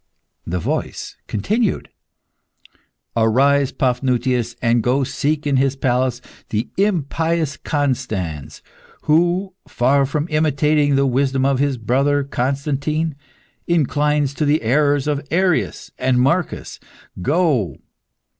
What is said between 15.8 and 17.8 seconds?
and Marcus. Go!